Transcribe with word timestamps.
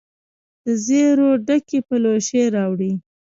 دزیرو 0.65 1.29
ډکي 1.45 1.79
پلوشې 1.87 2.43
راوړي 2.55 2.91